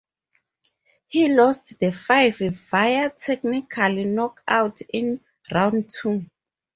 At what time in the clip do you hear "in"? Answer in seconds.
4.91-5.21